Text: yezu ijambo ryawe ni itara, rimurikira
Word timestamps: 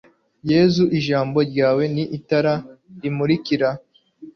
yezu 0.51 0.83
ijambo 0.99 1.37
ryawe 1.49 1.83
ni 1.93 2.03
itara, 2.17 2.53
rimurikira 3.01 3.69